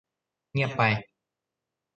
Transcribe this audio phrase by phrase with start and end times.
[0.53, 0.81] เงียบไป